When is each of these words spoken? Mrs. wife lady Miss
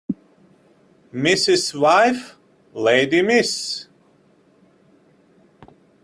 Mrs. 1.13 1.79
wife 1.79 2.35
lady 2.73 3.21
Miss 3.21 3.87